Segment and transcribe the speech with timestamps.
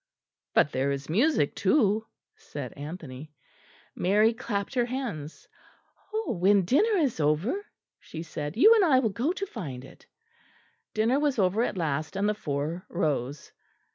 [0.55, 3.31] "But there is music too," said Anthony.
[3.93, 5.47] Mary clapped her hands.
[6.25, 7.63] "When dinner is over,"
[7.99, 10.07] she said, "you and I will go to find it."
[10.95, 13.51] Dinner was over at last, and the four rose.